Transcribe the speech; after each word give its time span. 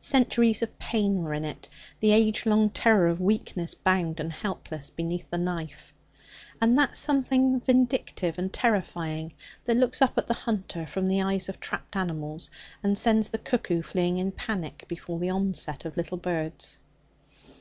Centuries 0.00 0.60
of 0.60 0.76
pain 0.80 1.22
were 1.22 1.32
in 1.32 1.44
it, 1.44 1.68
the 2.00 2.10
age 2.10 2.46
long 2.46 2.68
terror 2.68 3.06
of 3.06 3.20
weakness 3.20 3.74
bound 3.76 4.18
and 4.18 4.32
helpless 4.32 4.90
beneath 4.90 5.30
the 5.30 5.38
knife, 5.38 5.94
and 6.60 6.76
that 6.76 6.96
something 6.96 7.60
vindictive 7.60 8.40
and 8.40 8.52
terrifying 8.52 9.32
that 9.66 9.76
looks 9.76 10.02
up 10.02 10.18
at 10.18 10.26
the 10.26 10.34
hunter 10.34 10.84
from 10.84 11.06
the 11.06 11.22
eyes 11.22 11.48
of 11.48 11.60
trapped 11.60 11.94
animals 11.94 12.50
and 12.82 12.98
sends 12.98 13.28
the 13.28 13.38
cuckoo 13.38 13.80
fleeing 13.80 14.18
in 14.18 14.32
panic 14.32 14.84
before 14.88 15.20
the 15.20 15.30
onset 15.30 15.84
of 15.84 15.96
little 15.96 16.18
birds. 16.18 16.80